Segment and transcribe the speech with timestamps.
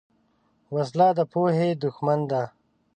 [0.75, 2.43] وسله د پوهې دښمن ده